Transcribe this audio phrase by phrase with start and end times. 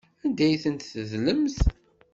[0.23, 1.57] Anda ay tent-tedlemt?